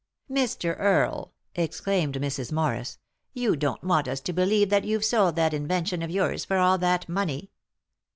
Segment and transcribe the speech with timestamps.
[0.27, 0.79] "Mr.
[0.79, 2.51] Earle," exclaimed Mrs.
[2.51, 2.97] Morris,
[3.33, 6.79] "you don't want us to believe that you've sold that invention of yours for all
[6.79, 7.51] that money